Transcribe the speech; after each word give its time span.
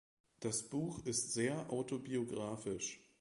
Das 0.39 0.63
Buch 0.67 1.05
ist 1.05 1.31
sehr 1.31 1.71
autobiographisch. 1.71 3.01